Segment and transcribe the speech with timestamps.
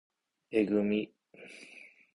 [0.49, 1.13] えぐみ